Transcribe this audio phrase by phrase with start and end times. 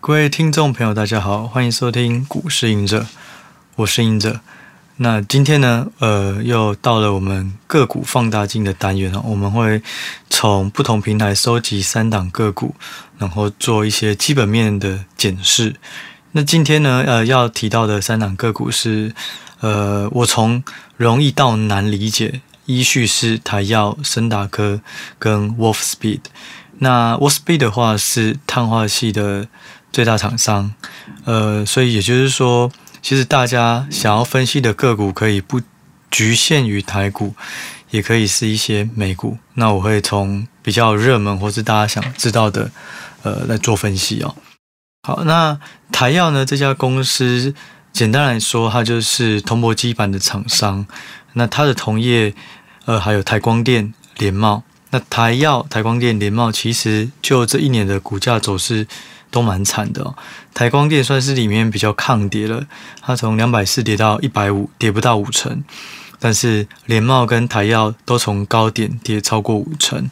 [0.00, 3.06] 各位听众朋友，大家好，欢迎收听股市隐者，
[3.76, 4.40] 我是隐者。
[4.96, 9.20] 那今天呢，呃，又到了我们个股放大镜的单元了。
[9.24, 9.82] 我们会
[10.28, 12.74] 从不同平台收集三档个股，
[13.18, 15.76] 然后做一些基本面的检视。
[16.32, 19.14] 那今天呢，呃，要提到的三档个股是，
[19.60, 20.62] 呃，我从
[20.96, 24.80] 容易到难理解，依序是台药、森达科
[25.18, 26.20] 跟 Wolfspeed。
[26.78, 29.48] 那 Wolfspeed 的话是碳化系的
[29.92, 30.72] 最大厂商，
[31.24, 32.70] 呃，所以也就是说。
[33.00, 35.62] 其实大家想要分析的个股可以不
[36.10, 37.32] 局限于台股，
[37.90, 39.38] 也可以是一些美股。
[39.54, 42.70] 那我会从比较热门或是大家想知道的，
[43.22, 44.34] 呃，来做分析哦。
[45.06, 45.58] 好，那
[45.92, 47.54] 台燿呢，这家公司，
[47.92, 50.84] 简单来说，它就是铜箔基板的厂商。
[51.34, 52.34] 那它的同业，
[52.84, 54.64] 呃，还有台光电、联茂。
[54.90, 58.86] 那台燿、台光电、联茂，其实就这一年的股价走势。
[59.30, 60.16] 都蛮惨的哦，
[60.54, 62.66] 台光电算是里面比较抗跌了，
[63.02, 65.62] 它从两百四跌到一百五，跌不到五成。
[66.18, 70.10] 但是联茂跟台燿都从高点跌超过五成。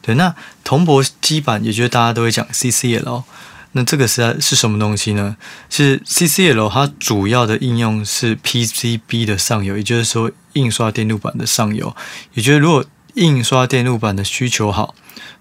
[0.00, 3.24] 对，那铜箔基板，也就是大家都会讲 CCL，
[3.72, 5.36] 那这个是是什么东西呢？
[5.68, 11.94] 是 CCL，它主要的应用是 PCB 的上游，也就是说印刷电路板的上游。
[12.32, 12.82] 也就是如果
[13.16, 14.94] 印刷电路板的需求好，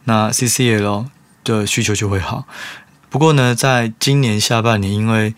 [0.05, 1.07] 那 CCL
[1.43, 2.45] 的需求就会好。
[3.09, 5.33] 不过呢，在今年下半年，因为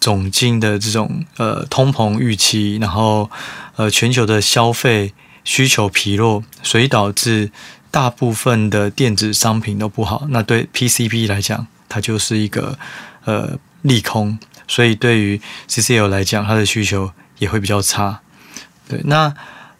[0.00, 3.30] 总金的这种呃通膨预期，然后
[3.76, 7.52] 呃全球的消费需求疲弱，所以导致
[7.92, 10.26] 大部分的电子商品都不好。
[10.30, 12.76] 那对 PCB 来讲，它就是一个
[13.24, 18.20] 呃利空，所以对于 CCL 来讲，它的需求也会比较差。
[18.88, 19.32] 对，那。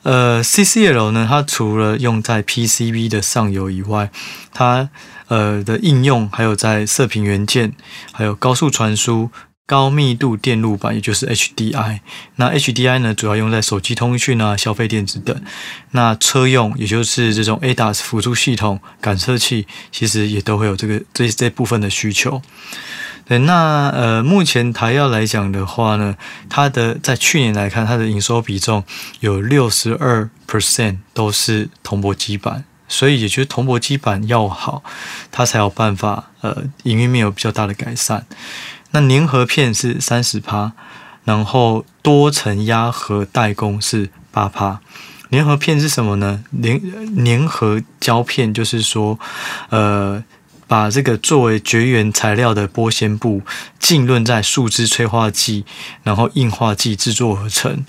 [0.04, 4.10] 呃，CCL 呢，它除了用在 PCB 的上游以外，
[4.52, 4.88] 它
[5.26, 7.72] 呃的应用还有在射频元件，
[8.12, 9.30] 还有高速传输、
[9.66, 12.00] 高密度电路板，也就是 HDI。
[12.36, 15.38] 那 HDI 呢，主要用在手机通讯啊、消费电子等。
[15.90, 22.40] 那车用，也就是这种 ADAS 辅助系统、感测器，其实也都会有这个这这部分的需求。
[23.28, 26.16] 对，那呃，目前台燿来讲的话呢，
[26.48, 28.82] 它的在去年来看，它的营收比重
[29.20, 34.82] 有六十二 percent 都是铜箔基板，所以也就是铜箔基板要好，
[35.30, 38.24] 它才有办法呃，营运面有比较大的改善。
[38.92, 40.72] 那粘合片是三十趴，
[41.24, 44.80] 然后多层压合代工是八趴。
[45.30, 46.42] 粘合片是什么呢？
[46.62, 46.80] 粘
[47.22, 49.18] 粘合胶片就是说，
[49.68, 50.24] 呃。
[50.68, 53.42] 把这个作为绝缘材料的玻纤布
[53.80, 55.64] 浸润在树脂催化剂，
[56.04, 57.84] 然后硬化剂制作而成。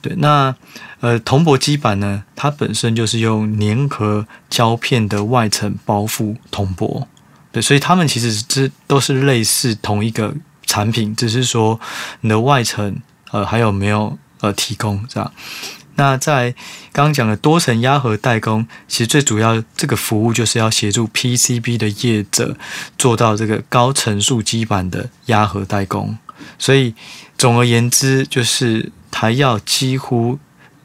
[0.00, 0.54] 对，那
[1.00, 7.06] 呃铜箔基板呢，它本身就是用粘合胶片的外层包覆铜箔。
[7.50, 10.34] 对，所以它们其实这都是类似同一个
[10.64, 11.78] 产品，只是说
[12.22, 12.96] 你的外层
[13.30, 15.32] 呃还有没有呃提供这样。
[15.96, 16.52] 那在
[16.90, 22.56] 刚刚讲的多层压合代工，其实最主要这个服务就是要协助 PCB 的业者
[22.96, 26.16] 做到这个高层数基板的压合代工。
[26.58, 26.94] 所以
[27.36, 30.38] 总而言之，就是台药几乎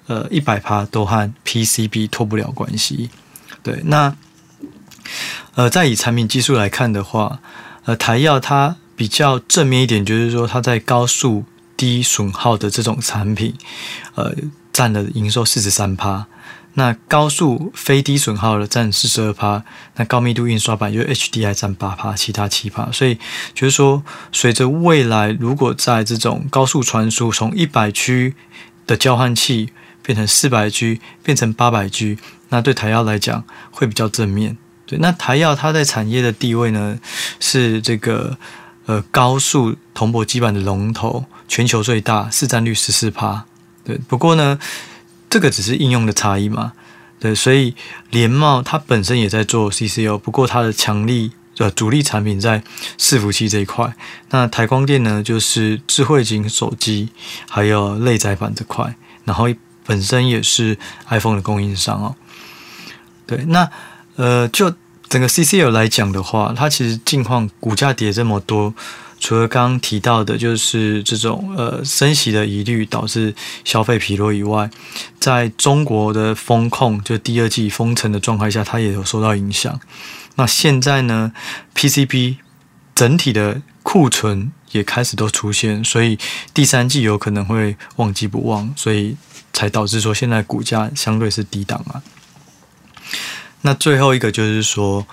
[0.08, 3.10] 呃一百趴都和 PCB 脱不了关系。
[3.64, 4.14] 对，那
[5.56, 7.40] 呃再以产品技术来看的话，
[7.86, 11.46] 呃台药它比较正面一点，就是说它在高速
[11.78, 13.56] 低损耗的这种产品，
[14.16, 14.36] 呃。
[14.78, 16.28] 占了营收四十三趴，
[16.76, 19.64] 那高速非低损耗的占四十二趴，
[19.96, 22.92] 那高密度印刷板就 HDI 占八趴，其他七趴。
[22.92, 23.18] 所以
[23.56, 28.36] 就是说，随着未来如果在这种高速传输，从一百 G
[28.86, 29.72] 的交换器
[30.04, 34.60] 变成四百 G，变成八百 G，那对台燿来讲会比较正面。
[34.86, 37.00] 对，那台燿它在产业的地位呢，
[37.40, 38.38] 是这个
[38.86, 43.46] 呃高速铜箔基板的龙头，全球最大，市占率十四趴。
[43.88, 44.60] 对，不过呢，
[45.30, 46.74] 这个只是应用的差异嘛。
[47.22, 47.74] 对，所以
[48.10, 52.62] 联茂它本身也在做 CCO，不过它的强力呃主力产品在
[52.98, 53.96] 伺服器这一块。
[54.32, 57.08] 那台光电呢，就是智慧型手机
[57.50, 59.48] 还有内载板这块，然后
[59.86, 60.78] 本身也是
[61.08, 62.14] iPhone 的供应商哦。
[63.26, 63.70] 对，那
[64.18, 64.76] 呃，就
[65.08, 68.76] 整个 CCO 来讲的话，它其实近况股价跌这么多。
[69.20, 73.34] 除了刚刚提到的，就是这种呃升息的疑虑导致
[73.66, 74.70] 消费疲弱以外，
[75.20, 79.80] 在中国的风控就第二季封城的状态下，它也有受到影响。
[80.36, 81.34] 那现在呢
[81.76, 82.38] ，PCB
[82.94, 86.20] 整体的库存也开始都出现，所以
[86.54, 89.18] 第三季有可能会旺季不旺，所以
[89.52, 92.04] 才导致说现在股价相对是低档啊。
[93.62, 95.08] 那最后一个就是说，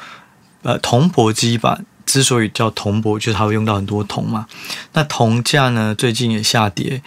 [0.62, 1.86] 呃，铜箔基板。
[2.06, 4.46] 之所以叫铜箔，就是它会用到很多铜嘛。
[4.92, 7.02] 那铜价呢，最近也下跌。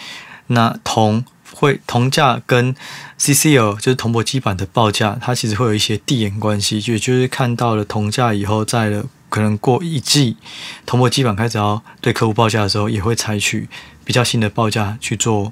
[0.47, 2.75] 那铜会铜价跟
[3.19, 10.37] CCL 就是铜箔基板的报价，它其实会有一些递延关系，就就是看到了铜价以后，在了可能过一季，
[10.85, 13.67] 铜箔基板开始要对客户报价的时候，也会采取
[14.05, 15.51] 比较新的报价去做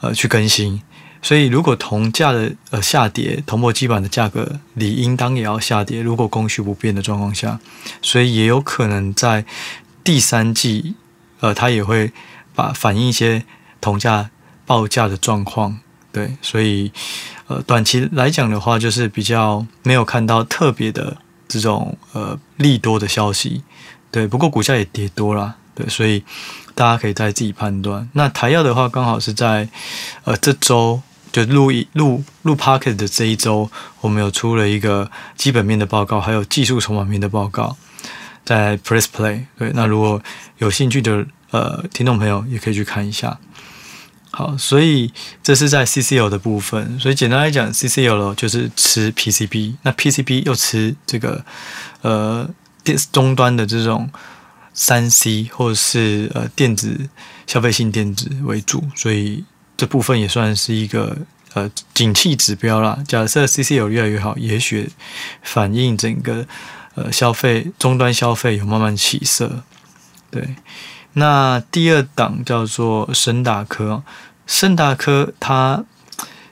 [0.00, 0.82] 呃去更新。
[1.22, 6.00] 所以，如果铜价的呃下跌，铜箔基板的价格理应当也要下跌。
[6.00, 7.60] 如果供需不变的状况下，
[8.00, 9.44] 所以也有可能在
[10.02, 10.94] 第三季，
[11.40, 12.10] 呃，它也会
[12.54, 13.44] 把反映一些
[13.82, 14.30] 铜价
[14.64, 15.78] 报价的状况。
[16.10, 16.90] 对，所以
[17.48, 23.62] 呃，短期来讲的话，就是比较没有看到特别的这种呃利多的消息。
[24.10, 25.56] 对，不过股价也跌多了。
[25.74, 26.24] 对，所以
[26.74, 28.08] 大家可以再自己判断。
[28.14, 29.68] 那台药的话，刚好是在
[30.24, 31.02] 呃这周。
[31.32, 37.76] 就录一录录 Podcast 的这一周，我们有出了一个基本面的报告，还有技术筹码面的报告，
[38.44, 39.44] 在 Press Play。
[39.56, 40.20] 对，那如果
[40.58, 43.38] 有兴趣的呃听众朋友，也可以去看一下。
[44.32, 45.12] 好，所以
[45.42, 46.98] 这是在 CCL 的部分。
[46.98, 51.44] 所以简单来讲，CCL 就是吃 PCB，那 PCB 又吃这个
[52.02, 52.48] 呃
[52.82, 54.10] 电终端的这种
[54.72, 57.08] 三 C 或者是呃电子
[57.46, 59.44] 消费性电子为主，所以。
[59.80, 61.16] 这部分也算是一个
[61.54, 63.02] 呃景气指标啦。
[63.08, 64.90] 假设 C C 有越来越好，也许
[65.42, 66.46] 反映整个
[66.96, 69.62] 呃消费终端消费有慢慢起色。
[70.30, 70.54] 对，
[71.14, 74.02] 那第二档叫做深达科，
[74.46, 75.82] 深达科它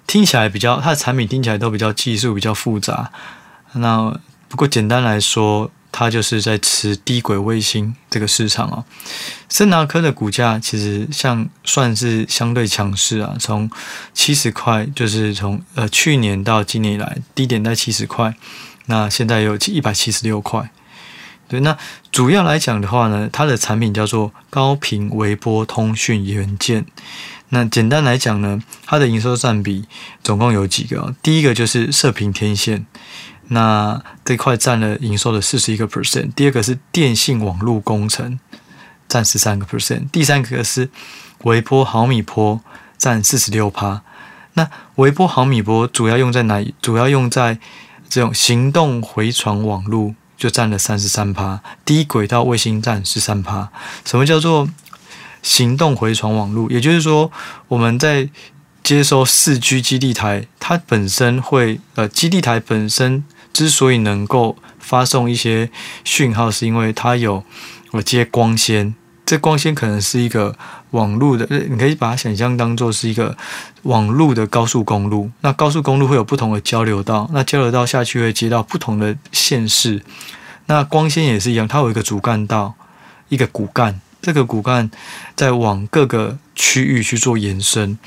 [0.07, 3.13] 听起来比较，它的产品听起来都比较技术比较复杂。
[3.75, 5.71] 那不过简单来说。
[5.90, 8.85] 它就是在吃低轨卫星这个市场哦。
[9.49, 13.70] 森达科的股价其实像算是相对强势啊，从
[14.12, 18.35] 七十块就是从呃去年到今年以来低点在七十块，
[18.87, 20.70] 那现在有一百七十六块。
[21.49, 21.76] 对，那
[22.12, 26.85] 主要来讲的话呢，它的产品叫做高频微波通讯元件。
[27.49, 29.87] 那简单来讲呢，它的营收占比
[30.23, 31.14] 总共有几个？
[31.23, 32.85] 第一个就是射频天线。
[33.50, 38.39] 那这块占了营收的四十一个 percent，第二个是电信网络工程，
[39.09, 40.91] 占十三个 percent，第三个是
[41.45, 42.61] 微波毫米波，
[42.99, 44.03] 占四十六趴。
[44.53, 46.62] 那微波毫米波主要用在哪？
[46.83, 47.59] 主要用在
[48.11, 51.62] 这种行动回传网络，就占了三十三趴。
[51.87, 53.71] 低轨道卫星占十三趴。
[54.05, 54.69] 什么叫做
[55.43, 56.71] 行动回传网络？
[56.71, 57.33] 也就是说，
[57.69, 58.29] 我们在
[58.83, 63.25] 接收四 G 基地台，它本身会呃，基地台本身。
[63.53, 65.71] 之所以能够发送一些
[66.05, 67.43] 讯号，是因为它有
[67.93, 68.95] 我接光纤。
[69.27, 70.56] 这光纤可能是一个
[70.93, 73.37] 网络的，你可以把它想象当做是一个
[73.83, 75.31] 网络的高速公路。
[75.43, 80.03] 那高速公路会有不同的交流道，那交流道下去会接到不同的线市。
[80.67, 82.75] 那光纤也是一样，它有一个主干道，
[83.29, 84.91] 一个骨干，这个骨干
[85.37, 87.99] 在往各个区域去做延伸。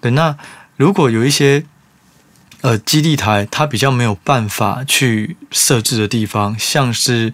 [0.00, 0.36] 对，那
[0.76, 1.64] 如果有一些。
[2.60, 7.32] 呃，基地台它比较没有办法去设置的地方，像是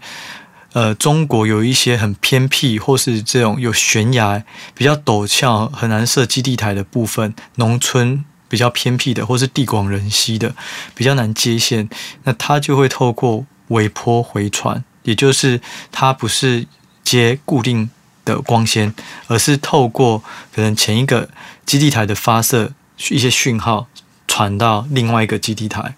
[0.74, 4.44] 呃，中国有一些很偏僻或是这种有悬崖、
[4.74, 10.54] 比较陡峭、很难设基地台的部分，农村比较偏僻的，或是地广人稀的，
[10.94, 11.88] 比较难接线，
[12.24, 15.60] 那它就会透过尾波回传，也就是
[15.90, 16.66] 它不是
[17.02, 17.88] 接固定
[18.26, 18.92] 的光纤，
[19.28, 20.22] 而是透过
[20.54, 21.30] 可能前一个
[21.64, 22.72] 基地台的发射
[23.08, 23.86] 一些讯号。
[24.26, 25.94] 传到另外一个基地台，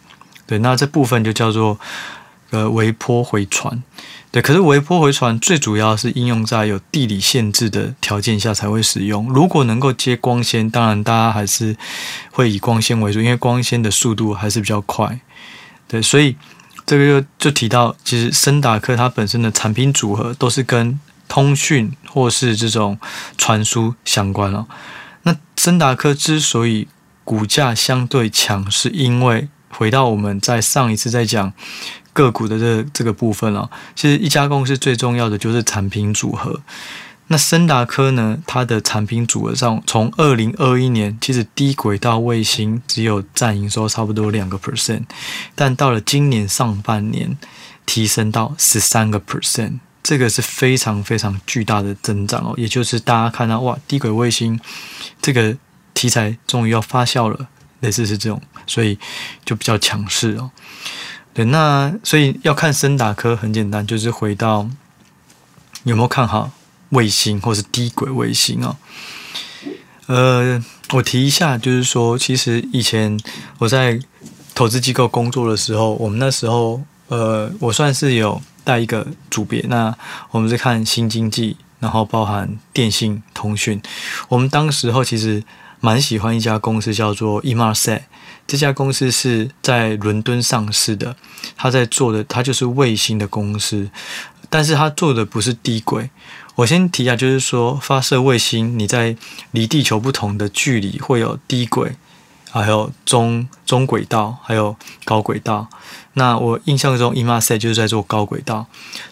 [0.47, 1.79] 对，那这部分就叫做
[2.51, 3.83] 呃微波回传，
[4.31, 4.43] 对。
[4.43, 9.33] 可是微波回传最主要是应用在有地理限制的条件下才会使用。
[9.33, 11.77] 如果能够接光纤，当然大家还是
[12.31, 15.21] 会以光纤为主，因为光纤的速度还是比较快，
[15.89, 16.03] 对。
[16.03, 16.37] 所以
[16.85, 22.99] 这个就就提到，其实森达科它本身的产品组合都是跟通讯或是这种
[23.37, 24.67] 传输相关了。
[25.23, 26.87] 那森达科之所以
[27.27, 31.53] 股价相对强，是因为回到我们在上一次在讲
[32.13, 33.69] 个股的这这个部分了。
[33.97, 36.63] 其实一家公司最重要的就是产品组合。
[37.27, 45.03] 那森达科呢，它的产品组合上，从二零二一年其实低轨道卫星只有占营收差不多两个 percent，
[45.57, 47.37] 但到了今年上半年
[47.85, 52.55] 提升到十三个 percent，这个是非常非常巨大的增长哦。
[52.57, 54.61] 也就是大家看到哇，低轨卫星
[55.21, 55.57] 这个。
[55.97, 57.49] 题材终于要发酵了，
[57.81, 58.99] 类似是这种，所以
[59.47, 60.51] 就比较强势哦。
[61.33, 64.69] 对，那所以要看升达科很简单，就是回到
[65.85, 66.51] 有没有看好
[66.91, 68.77] 卫星或是低轨卫星哦。
[70.07, 70.63] 呃，
[70.93, 73.19] 我提一下，就是说，其实以前
[73.59, 73.99] 我在
[74.55, 79.65] 投资机构工作的时候，我们那时候呃，我算是有带一个组别。
[79.69, 79.95] 那
[80.31, 83.83] 我们是看新经济，然后包含电信、通讯。
[84.29, 85.43] 我们当时候其实
[85.81, 88.03] 蛮喜欢一家公司，叫做 Imarsat，。
[88.47, 91.17] 这家公司是在伦敦上市的，
[91.57, 93.91] 他在做的，他就是卫星的公司，
[94.49, 96.11] 但是他做的不是低轨。
[96.55, 99.17] 我先提一下，就是说发射卫星，你在
[99.51, 101.97] 离地球不同的距离会有低轨。
[102.51, 105.69] 还有中中轨道，还有高轨道。
[106.15, 108.67] 那我印象中 e m a s e 就是在做高轨道。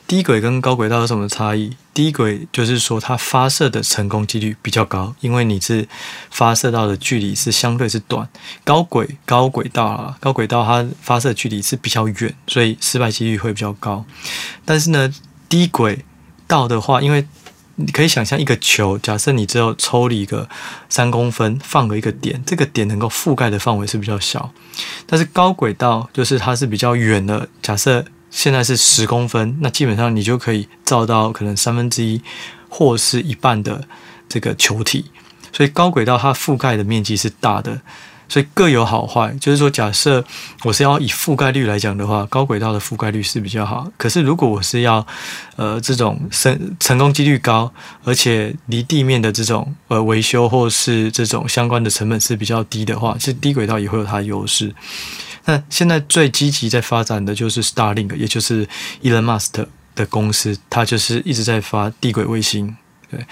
[0.06, 1.76] 低轨跟高轨道有什么差异？
[1.92, 5.86] 低轨就是说它发射的成功几率比较高，因为你是
[6.30, 8.28] 发射到的距离是相对是短。
[8.64, 14.04] 高轨高轨道啊，高轨道它发射距离是比较远，所以失败几率会比较高。
[14.64, 15.12] 但是呢，
[15.48, 16.04] 低轨
[16.48, 17.26] 道的话，因为
[17.76, 20.49] 你可以想象一个球，假设你只有抽离一个
[20.88, 24.52] 三公分，放个一个点，这个点能够覆盖的范围是比较小。
[25.07, 32.23] 但是高轨道就是它是比较远的，假设现在是十公分，那基本上你就可以照到可能三分之一
[32.69, 33.87] 或是一半的
[34.28, 35.07] 这个球体，
[35.52, 37.81] 所以高轨道它覆盖的面积是大的。
[38.28, 40.25] 所以各有好坏，就是说，假设
[40.62, 43.90] 我是要以覆盖率来讲的话，高轨道的覆盖率是比较好。
[43.97, 45.07] 可是如果我是要，
[45.57, 47.73] 呃，这种成成功几率高，
[48.04, 54.75] 而且离地面的这种呃维修或是这种相关的成本是比较低的话，其实低轨道也会有它的优势。
[55.45, 58.66] 那现在最积极在发展的就是 Starlink，也就是
[59.02, 62.75] Elon Musk 的公司，它就是一直在发低轨卫星。
[63.11, 63.25] 对，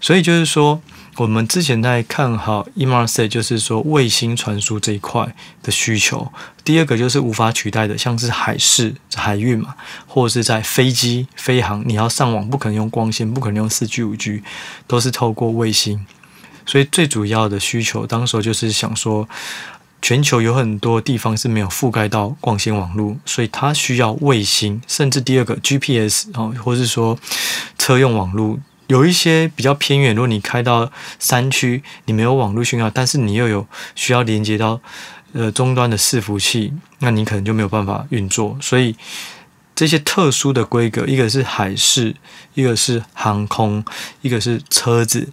[0.00, 0.80] 所以就是说。
[1.16, 6.32] 我们之前在看好 Inmarsat，就是说卫星传输这一块的需求。
[6.64, 9.74] 第二个就是无法取代的，像是海事、海运嘛，
[10.06, 14.42] 或者是在飞机飞航，你要上网不可能用光纤，不可能用四 G、五 G，
[14.86, 16.06] 都是透过卫星。
[16.64, 19.28] 所以最主要的需求，当时就是想说，
[20.00, 27.18] 全球有很多地方是没有覆盖到光纤网络，所以它需要卫星，甚至第二个 GPS 啊，或是说
[27.76, 28.58] 车用网络。
[28.90, 34.80] 有一些比较偏远，如果你开到山区，你没有网络讯号，但是你又有需要连接到
[35.32, 38.58] 呃终端的伺服器，那你可能就没有办法运作。
[38.60, 38.96] 所以
[39.76, 42.16] 这些特殊的规格，一个是海事，
[42.54, 43.84] 一个是航空，
[44.22, 45.28] 一个是车子，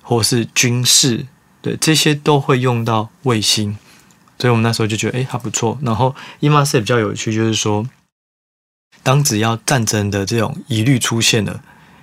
[0.00, 1.26] 或是军事，
[1.60, 3.76] 对，这些都会用到卫星。
[4.38, 5.78] 所以我们那时候就觉得，哎，还不错。
[5.82, 7.86] 然后 Inmarsat 比较有趣，就是说，
[9.02, 11.62] 当只要战争的这种疑虑出现了。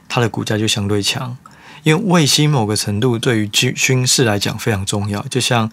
[0.09, 1.37] 它的股价就相对强，
[1.83, 5.21] 因为卫星某个程度对于军军事来讲非常重要。
[5.29, 5.71] 就像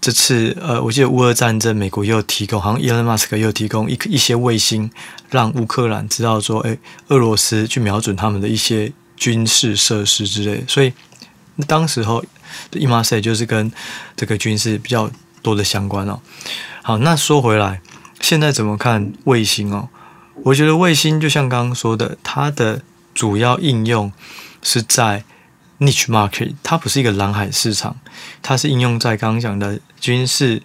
[0.00, 4.90] 这次，呃，我记得乌俄战争，美国又提供，好像 Elon Musk 又提供一一些卫星，
[5.30, 6.76] 让乌克兰知道说，哎，
[7.08, 10.64] 俄罗斯去瞄准他们的一些军事设施之类的。
[10.66, 10.92] 所以
[11.66, 12.24] 当时候
[12.72, 13.70] ，Imase 就是跟
[14.16, 15.10] 这个军事比较
[15.42, 16.20] 多的相关哦。
[16.82, 17.82] 好，那说回来，
[18.20, 19.90] 现在怎么看卫星哦？
[20.44, 22.80] 我觉得卫星就像刚刚说的，它的
[23.14, 24.12] 主要应用
[24.62, 25.24] 是在
[25.78, 27.96] niche market，它不是一个蓝海市场，
[28.42, 30.62] 它是应用在刚刚讲的军事、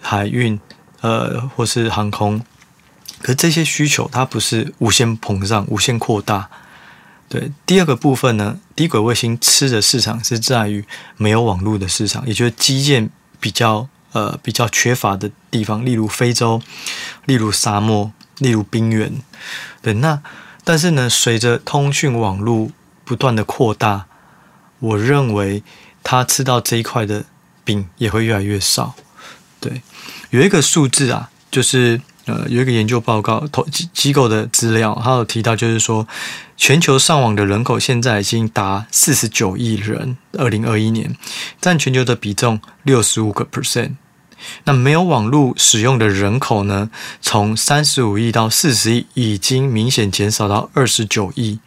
[0.00, 0.60] 海运，
[1.00, 2.44] 呃，或是航空。
[3.22, 6.48] 可是这些需求它不是无限膨胀、无限扩大。
[7.28, 10.84] 对，第二个部分呢，低轨卫星吃的市场是在于
[11.16, 13.08] 没有网络的市场，也就是基建
[13.40, 16.60] 比较呃比较缺乏的地方，例如非洲，
[17.26, 19.12] 例如沙漠，例如冰原。
[19.80, 20.20] 对，那。
[20.64, 22.70] 但是呢，随着通讯网络
[23.04, 24.06] 不断的扩大，
[24.78, 25.62] 我认为
[26.02, 27.24] 他吃到这一块的
[27.64, 28.94] 饼也会越来越少。
[29.58, 29.82] 对，
[30.30, 36.06] 有一个数字啊，就是呃，有一个研究报告投机机构的资料，它有提到，就是说
[36.56, 41.16] 全球上网的人口现在已经达四十九亿人，二零二一年
[41.60, 43.94] 占全球的比重六十五个 percent。
[44.64, 46.90] 那没有网络使用的人口呢？
[47.20, 51.58] 从三十五亿到四十亿，已经明显减少到二十九亿。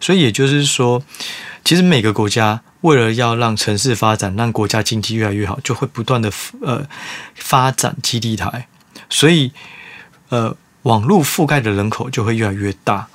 [0.00, 1.02] 所以也就是说，
[1.64, 6.30] 其实每个国家为了要让城市发展，让国家经济越来越好，就会不断的
[6.62, 6.86] 呃
[7.34, 8.68] 发展基地台。
[9.08, 9.52] 所以
[10.28, 13.08] 呃，网络覆盖的人口就会越来越大。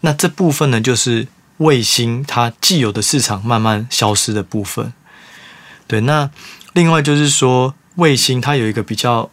[0.00, 1.28] 那这部分呢，就是
[1.58, 4.92] 卫星它既有的市场慢慢消失的部分。
[5.86, 6.30] 对，那
[6.72, 7.74] 另外就是说。
[7.98, 9.28] 卫星它有一个比较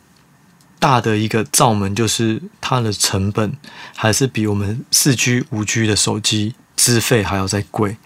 [0.79, 3.55] 大的一个罩门，就是它的成本
[3.95, 7.97] 还是比我们四 G、五 G 的手机资费还要再贵。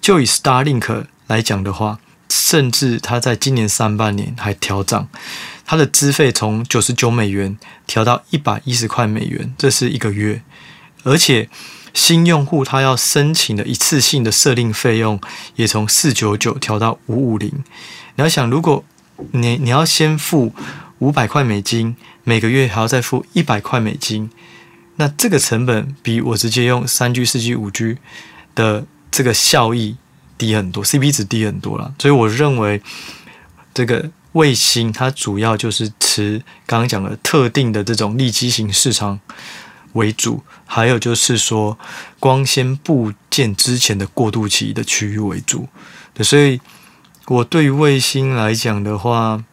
[0.00, 5.08] 就以 Starlink 来讲的话，甚至它在今年上半年还调涨，
[5.64, 10.42] 它的资费从九十九美元调到一百一十块美元，这是一个月。
[11.04, 11.48] 而且
[11.92, 15.20] 新用户他要申请的一次性的设定费用
[15.54, 17.50] 也从四九九调到五五零。
[18.16, 18.84] 你要想，如果
[19.32, 20.52] 你你要先付
[20.98, 24.30] 五百块美金，每个月还要再付一百块美金，
[24.96, 27.98] 那这个成本比我直接用三 G、四 G、五 G
[28.54, 29.96] 的这个效益
[30.38, 31.94] 低很多，CP 值低很多了。
[31.98, 32.82] 所以我认为
[33.72, 39.20] 这个卫星它主要就是持刚刚讲的特定的这种利基型市场
[39.92, 41.78] 为主，还有就是说
[42.18, 45.68] 光纤部件之前的过渡期的区域为主。
[46.12, 46.60] 对，所以
[47.26, 49.44] 我对于卫星来讲的话，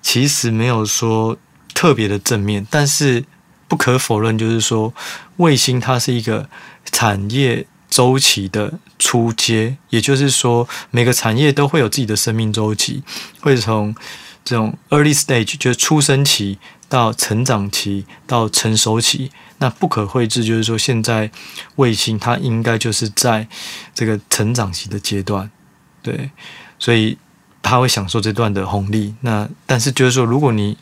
[0.00, 1.36] 其实没有说
[1.72, 3.24] 特别的正面，但是。
[3.66, 4.92] 不可否认，就是说，
[5.38, 6.48] 卫星它是一个
[6.92, 13.02] 产业周期的初阶，也就是说，每个产业都会有自己的生命周期，
[13.40, 13.96] 会从
[14.44, 19.32] 这种 early stage 就是出生期到成长期到成熟期。
[19.58, 21.30] 那不可讳知，就是说，现在
[21.76, 23.48] 卫星它应该就是在
[23.94, 25.50] 这个成长期的阶段，
[26.02, 26.30] 对，
[26.84, 27.16] 所以
[27.62, 29.14] 他会享受这段的红利。
[29.22, 30.76] 那但是就是说，如果你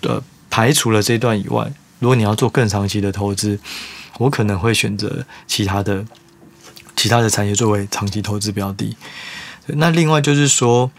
[0.00, 3.56] 呃排除了这段以外，如果你要做更长期的投资，
[4.18, 6.04] 我可能会选择其他的
[6.96, 8.96] 其他的产业作为长期投资标的。
[9.66, 10.90] 那另外就是说，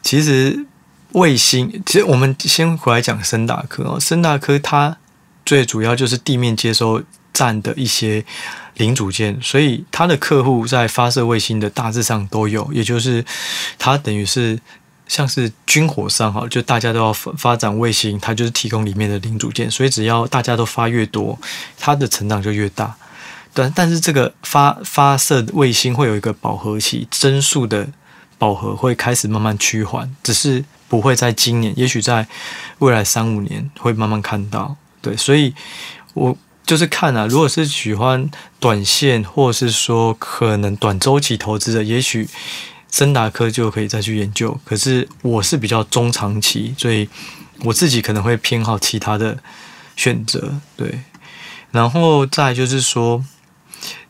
[0.00, 0.64] 其实
[1.12, 4.96] 卫星，其实我们先回来讲升达科哦，升达科它
[5.44, 7.02] 最主要就是地面接收
[7.34, 8.24] 站的一些
[8.78, 13.22] 零组件，所以它的客户在发射卫星的大致上都有，也就是
[13.78, 14.58] 它等于是。
[15.08, 21.38] 像是军火商哈，就大家都要发展卫星，它就是提供里面的零组件，所以只要大家都发越多，
[21.78, 22.94] 它的成长就越大。
[23.54, 27.88] 但但是这个发发射卫星会有一个饱和期，帧数的
[28.36, 32.28] 饱和会开始慢慢趋缓，只是不会在今年，也许在
[32.80, 34.76] 未来三五年会慢慢看到。
[35.00, 35.54] 对，所以
[36.12, 36.36] 我
[36.68, 42.28] 就是看啊，如果是喜欢短线或者是说可能短周期投资的，也许。
[42.90, 47.06] 升达科就可以再去研究，可是我是比较中长期，所以
[47.62, 49.36] 我自己可能会偏好其他的
[49.94, 51.02] 选择，对。
[51.70, 53.22] 然后再就是说，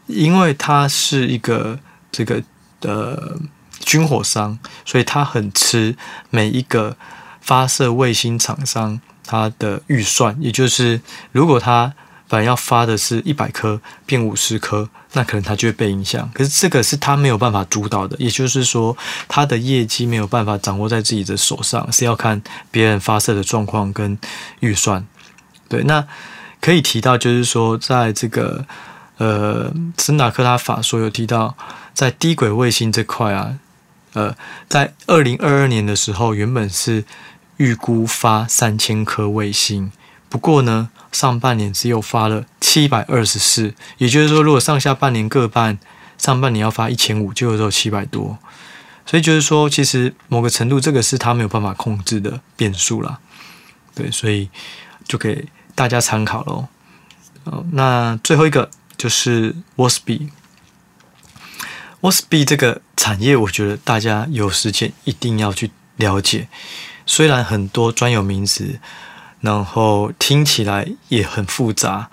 [0.07, 1.81] 因为它是一个
[2.13, 2.41] 这个
[2.83, 3.37] 呃
[3.81, 5.97] 军火商，所以他很吃
[6.31, 6.97] 每一个
[7.41, 11.01] 发射卫星厂商他的预算，也就是
[11.33, 11.95] 如果他。
[12.29, 16.31] 本来要发的是一百颗变五十颗，那可能他就会被影响。
[16.35, 24.19] 可是这个是他没有办法主导的，也就是说，他的业绩没有办法掌握在自己的手上，是要看别人发射的状况跟
[24.61, 25.07] 预算。
[25.69, 26.07] 对，那
[26.61, 28.67] 可以提到就是说，在这个
[29.17, 31.57] 呃，森达克他法说有提到，
[31.95, 33.59] 在低轨卫星这块啊，
[34.13, 34.37] 呃，
[34.69, 37.05] 在二零二二年的时候，原本是
[37.57, 39.91] 预估发三千颗卫星。
[40.29, 45.79] 不过呢，上半年只有发了七百二十四，也就是说，如果上下半年各半，
[46.19, 48.39] 上半年要发一千五，就只有七百多。
[49.07, 53.21] 所以就是说，其实某个程度，这个是他没有办法控制的变数啦。
[53.95, 54.51] 对，所以
[55.07, 56.69] 就给大家参考喽。
[57.73, 60.29] 那最后一个就是 Wolfspeed。
[62.03, 66.49] Wolfspeed 这个产业，我觉得大家有时间一定要去了解，
[67.07, 68.79] 虽然很多专有名词。
[69.41, 72.11] 然后听起来也很复杂，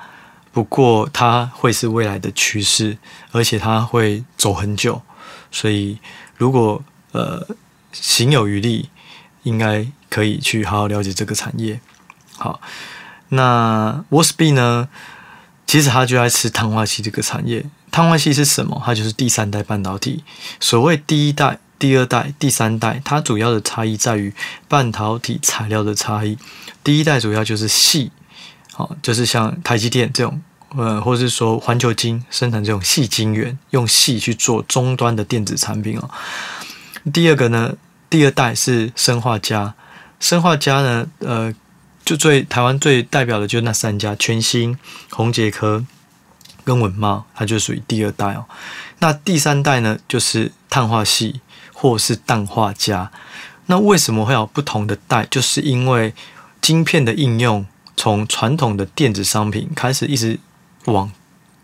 [0.52, 2.98] 不过它会是未来的趋势，
[3.32, 5.02] 而且它会走很久，
[5.52, 6.00] 所以
[6.38, 7.48] 如果呃
[7.92, 8.90] 行有余力，
[9.44, 11.80] 应该可以去好好了解这个产业。
[12.38, 12.62] 好，
[13.30, 14.90] 那 Wolfspeed 呢？
[15.66, 17.66] 其实它就在吃碳化矽这个产业。
[17.90, 18.82] 碳化矽是什么？
[18.86, 20.24] 它就是第三代半导体。
[20.60, 21.60] 所谓第一代。
[21.78, 24.34] 第二代、第三代，它主要的差异在于
[24.68, 26.38] 半导体材料的差异。
[26.84, 28.12] 第一代主要就是细，
[28.74, 30.42] 好，就是像台积电这种，
[30.76, 36.10] 呃，或者是说环球晶生产这种细晶圆，用细去做终端的电子产品哦。
[37.12, 37.76] 第二个呢，
[38.10, 39.74] 第二代是砷化镓，
[40.20, 41.54] 砷化镓呢，呃，
[42.06, 44.78] 就最台湾最代表的就是那三家：全新、
[45.10, 45.84] 宏捷科
[46.64, 48.46] 跟稳茂，它就属于第二代哦。
[49.00, 51.42] 那第三代呢，就是碳化矽。
[51.78, 53.10] 或是氮化镓，
[53.66, 55.26] 那为什么会有不同的带？
[55.26, 56.14] 就是因为
[56.62, 57.66] 晶片的应用
[57.98, 60.40] 从传统的电子商品开始，一直
[60.86, 61.12] 往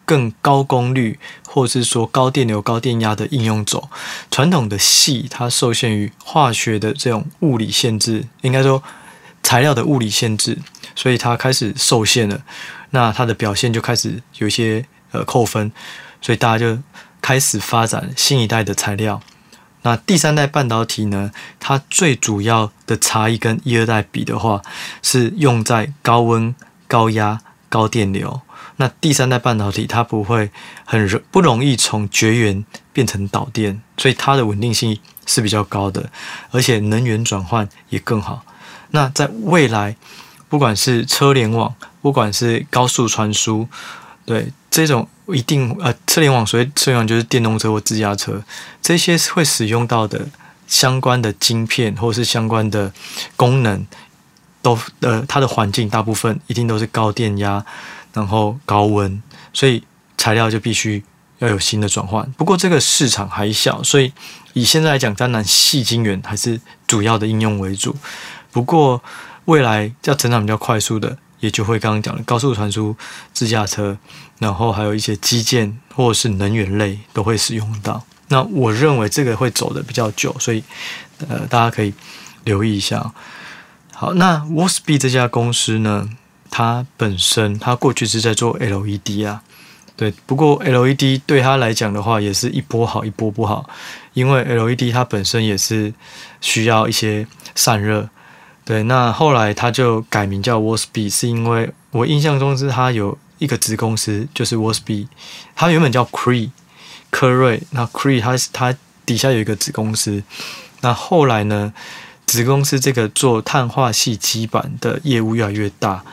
[0.05, 3.89] 更高功率，或是说高电流、高电压的应用走。
[4.29, 8.83] 传统的系它受限于化学的这种物理限制，应该说
[9.41, 10.59] 材料的物理限制，
[10.93, 12.41] 所以它开始受限了。
[12.89, 15.71] 那它的表现就开始有一些呃扣分，
[16.21, 16.77] 所以大家就
[17.21, 19.21] 开始发展新一代的材料。
[19.83, 21.31] 那第三代半导体呢？
[21.59, 24.61] 它最主要的差异跟一二代比的话，
[25.01, 26.53] 是用在高温、
[26.87, 28.41] 高压、高电流。
[28.77, 30.49] 那第三代半导体它不会
[30.85, 36.09] 很容不容易从绝缘变成导电，所以它的稳定性是比较高的，
[36.51, 38.43] 而且能源转换也更好。
[38.91, 39.95] 那在未来
[40.49, 43.67] 不管是车联网，不管是高速传输，
[44.31, 48.41] 对这种一定呃车联网，所谓车联网就是电动车或自驾车，
[48.81, 50.25] 这些会使用到的
[50.67, 52.93] 相关的晶片或是相关的
[53.35, 53.85] 功能，
[54.61, 57.65] 都呃它的环境大部分一定都是高电压，
[58.13, 59.83] 然后高温，所以
[60.17, 61.03] 材料就必须
[61.39, 62.31] 要有新的转换。
[62.37, 64.13] 不过这个市场还小，所以
[64.53, 67.93] 以现在来讲，当然细晶圆还是主要的应用为主。
[68.49, 69.03] 不过
[69.45, 72.95] 未来要成长比较快速的，也就会刚刚讲的高速传输、
[73.33, 73.97] 自驾车，
[74.39, 78.05] 然后还有一些基建或者是能源类都会使用到。
[78.29, 80.63] 那我认为这个会走的比较久，所以
[81.27, 81.93] 呃大家可以
[82.45, 83.13] 留意一下。
[83.93, 86.09] 好，那 Wolfspeed 这家公司呢，
[86.49, 89.43] 它本身它过去是在做 LED 啊，
[89.97, 90.13] 对。
[90.25, 93.69] 不过 LED 对它来讲的话，也是一波好一波不好，
[94.13, 95.93] 因为 LED 它本身也是
[96.39, 98.09] 需要一些散热。
[98.63, 105.07] 对，那后来他就改名叫 Wolfspeed，是因为我印象中是他有一个子公司，就是 Wolfspeed，
[105.55, 106.51] 他原本叫 Cree
[107.09, 110.23] 科瑞，那 Cree 他他底下有一个子公司，
[110.81, 111.73] 那后来呢，
[112.25, 116.03] 子公司这个做碳化系基板的业务越来越大，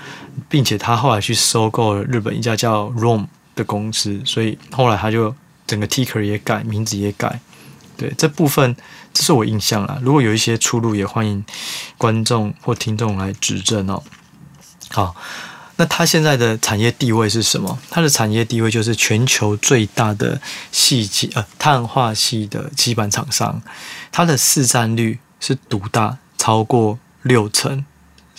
[0.49, 5.35] 并且他后来去收购了日本一家叫 Rom 的公司，所以后来他就
[5.67, 7.39] 整个 Ticker 也改，名字也改。
[7.97, 8.77] 对，这部分，
[9.19, 9.99] 这是我印象啦。
[10.01, 11.45] 如果有一些出入，也欢迎
[11.97, 14.01] 观众或听众来指正哦。
[14.91, 15.17] 好，
[15.75, 17.81] 那它现在的产业地位是什么？
[17.91, 23.61] 它的产业地位就是全球最大的矽基呃碳化系的基板厂商，
[24.13, 27.85] 它的市占率是独大，超过六成，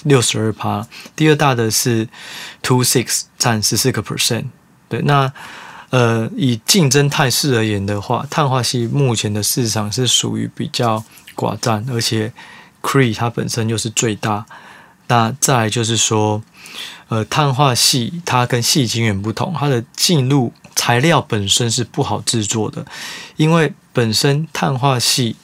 [0.04, 0.88] 六十二趴。
[1.14, 2.08] 第二大的是
[2.62, 4.46] Two Six 占十四个 percent。
[4.88, 5.34] 对，那。
[5.92, 11.04] 呃，以竞争态势而言的话，碳化系目前的市场是属于比较
[11.36, 12.32] 寡占，而且
[12.84, 14.46] Cree 它本身又是最大。
[15.08, 16.44] 那再来就是说，
[17.08, 22.86] 呃，碳化系它跟细晶圆不同，它的进入材料本身是不好制作的，
[23.36, 25.36] 因为本身碳化系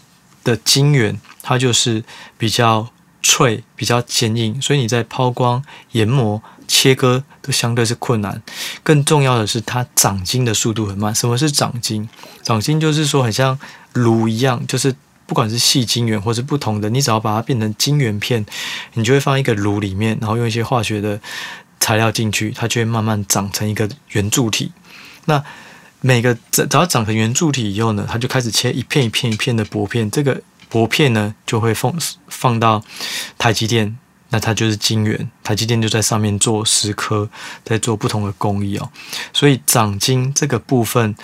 [0.43, 2.03] 的晶圆它就是
[2.37, 2.87] 比较
[3.23, 6.39] 脆、比较坚硬，所以你在抛光、研磨。
[6.67, 8.41] 切割都相对是困难，
[8.85, 11.13] 更重要的是它长晶的速度很慢。
[11.13, 12.07] 什么是长晶？
[12.43, 13.57] 长晶就是说很像
[13.93, 14.95] 炉一样，就是
[15.25, 18.45] 不管是细晶圆或是不同的，你只要把它变成晶圆片，
[18.93, 21.19] 你就会放一个炉里面，然后用一些化学的
[21.79, 24.71] 材料进去，它就会慢慢长成一个圆柱体。
[25.25, 25.43] 那
[26.01, 31.91] 每个只要长成圆柱体以后呢，它就开始切一片一片一片的薄片，这个薄片呢就会放
[32.27, 32.83] 放到
[33.39, 33.97] 台积电。
[34.35, 37.29] 那它就是晶圆，台积电就在上面做蚀刻，
[37.63, 38.91] 在做不同的工艺哦。
[39.31, 41.15] 所以长晶这个部分，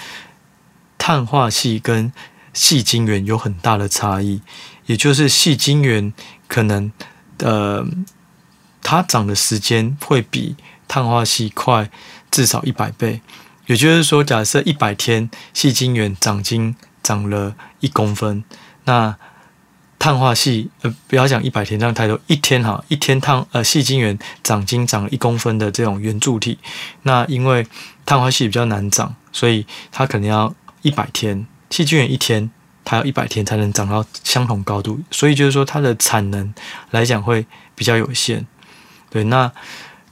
[0.98, 2.14] 碳化系跟
[2.54, 4.42] 细晶圆有很大的差异。
[4.86, 6.14] 也就是细晶圆
[6.48, 6.90] 可能
[7.40, 7.86] 呃，
[8.82, 10.56] 它长的时间会比
[10.88, 11.92] 碳化系快
[12.32, 13.20] 至少一百倍。
[13.66, 18.46] 也就是说，假设一百天细晶圆长晶长了一公分，
[18.86, 19.18] 那
[20.02, 26.58] 碳化系，呃，不要讲一百天这样太多，一天哈，一天碳呃细晶圆长晶长一公分的这种圆柱体，
[27.04, 27.68] 那因为
[28.04, 32.50] 碳化系比较难长，所以它可能要一百天，细晶圆一天
[32.84, 36.52] 它要一百天才能长到相同高度，所以就是说它的产能
[36.90, 38.48] 来讲会比较有限。
[39.12, 39.52] 对，那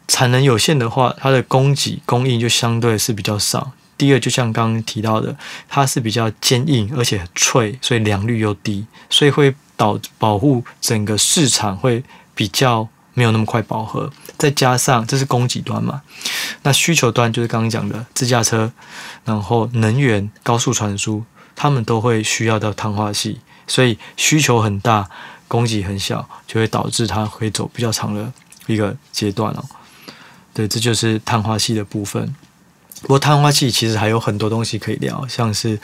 [0.07, 3.71] 产能有限的话，它的供给供应就相对是比较少。
[3.97, 5.35] 第二，就像刚刚提到的，
[5.67, 9.55] 它是比较坚硬而且脆，所以良率又低，所以会。
[9.79, 12.03] 导保护整个市场会
[12.35, 16.01] 比较没有那么快饱和，再加上这是供给端嘛，
[16.63, 18.69] 那需求端就是刚刚讲的自驾车，
[19.23, 21.23] 然后能源、高速传输，
[21.55, 23.37] 他们都会需要到碳化矽，
[23.67, 25.09] 所以需求很大，
[25.47, 28.29] 供给很小，就会导致它会走比较长的
[28.67, 29.63] 一个阶段哦。
[30.53, 32.35] 对，这就是碳化矽的部分。
[33.03, 35.79] 不过碳化矽其实还有很多东西可以聊，像是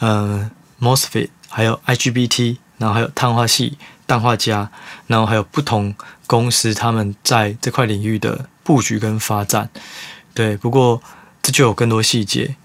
[0.00, 2.56] 呃 MOSFET，还有 IGBT。
[2.80, 4.66] 然后还有碳化系、氮化镓，
[5.06, 5.94] 然后还有不同
[6.26, 9.68] 公司他们在这块领域的布局跟发展。
[10.32, 11.02] 对，不过
[11.42, 12.56] 这就有更多细节。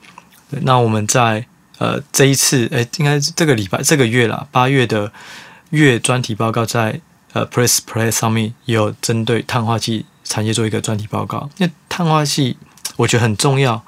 [0.61, 1.45] 那我们在
[1.79, 5.11] 呃这一次，哎，应该是这个礼拜、这个月啦，八月的
[5.71, 7.01] 月专题报告在
[7.33, 11.49] 呃 Press Play 上面也有针对碳化矽产业做一个专题报告。
[11.57, 12.55] 因为碳化系
[12.95, 13.83] 我觉得很重要，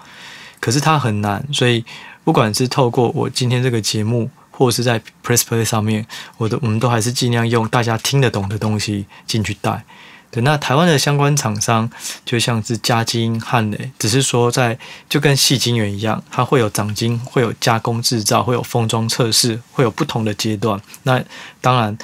[0.60, 1.86] 可是它很难，所以
[2.26, 4.30] 不管是透过我今天这个节目。
[4.58, 6.06] 或者是在 Press Play 上面，
[6.38, 9.84] 我都我们都还是尽量用大家听得懂的东西进去带。
[10.30, 11.90] 对，那台湾的相关厂商
[12.26, 20.82] 就像是嘉晶、汉磊，只是说在就跟细晶圆一样，它会有长晶，会有加工制造，会有封装测试，会有不同的阶段。
[21.04, 21.24] 那
[21.62, 21.98] 当然，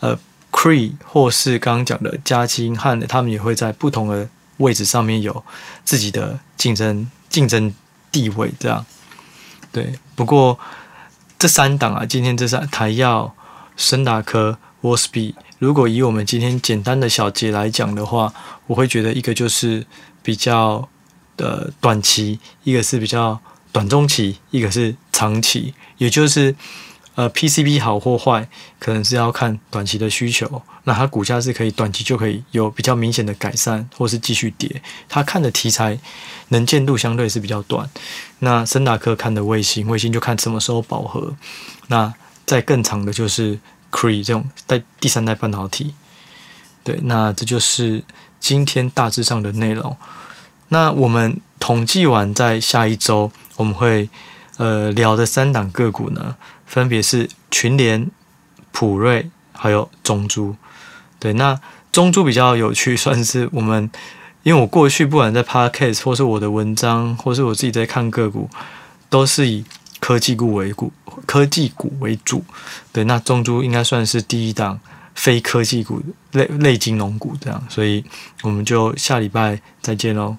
[0.00, 0.18] 呃
[0.50, 5.44] ，Cree 或是刚刚讲的嘉金汉的，他们也会在不同的位置上面有
[5.84, 7.72] 自己的竞争竞争
[8.10, 8.84] 地位，这样。
[9.70, 10.58] 对，不过
[11.38, 13.34] 这三档啊，今天这三台药、
[13.76, 18.32] 森达科、w a s b 如果以我们今天简单的小结来讲的话，
[18.66, 19.86] 我会觉得一个就是
[20.22, 20.88] 比较
[21.36, 26.56] 的短期，一个是比较短中期，一个是长期，也就是。
[27.14, 28.48] 呃，PCB 好或坏，
[28.78, 30.62] 可能是要看短期的需求。
[30.88, 34.80] 那它股价是可以短期就可以有比较明显的改善，或是继续跌。
[35.06, 35.98] 它看的题材
[36.48, 37.86] 能见度相对是比较短。
[38.38, 41.36] 那升达科看的卫星，卫星就看什么时候饱和。
[41.88, 42.10] 那
[42.46, 43.58] 再更长的就是
[43.90, 45.94] Cree 这种在第三代半导体。
[46.82, 48.02] 对，那这就是
[48.40, 49.94] 今天大致上的内容。
[50.68, 54.08] 那我们统计完，在下一周我们会
[54.56, 58.10] 呃聊的三档个股呢，分别是群联、
[58.72, 60.56] 普瑞还有中珠，
[61.18, 61.58] 对，那
[61.92, 63.90] 中珠比较有趣， 算是我们，
[64.42, 68.48] 因为我过去不管在 Podcast 或是我的文章，或是我自己在看个股，
[69.10, 69.64] 都是以
[70.00, 70.92] 科技股为股，
[71.26, 72.44] 科技股为主，
[72.92, 74.78] 对，那中珠应该算是第一档
[75.14, 76.00] 非科技股
[76.32, 78.04] 类类金融股这样，所以
[78.42, 80.36] 我们就下礼拜再见喽。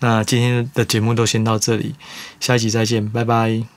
[0.00, 1.94] 那今天的节目都先到这里，
[2.40, 3.75] 下一集再见，拜拜。